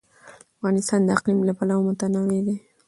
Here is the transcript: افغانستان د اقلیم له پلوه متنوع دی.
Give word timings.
افغانستان 0.57 0.99
د 1.03 1.09
اقلیم 1.17 1.39
له 1.47 1.53
پلوه 1.57 1.83
متنوع 1.87 2.41
دی. 2.47 2.55